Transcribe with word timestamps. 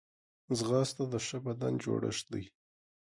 ځغاسته 0.57 1.03
د 1.13 1.15
ښه 1.25 1.37
بدن 1.45 1.73
جوړښت 1.83 2.25
دی 2.33 2.43